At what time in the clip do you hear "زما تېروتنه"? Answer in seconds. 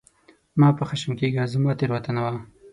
1.53-2.19